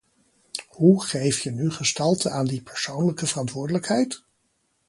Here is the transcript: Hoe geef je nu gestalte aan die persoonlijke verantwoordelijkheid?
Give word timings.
Hoe 0.67 1.03
geef 1.05 1.39
je 1.39 1.51
nu 1.51 1.71
gestalte 1.71 2.29
aan 2.29 2.45
die 2.47 2.61
persoonlijke 2.61 3.27
verantwoordelijkheid? 3.27 4.23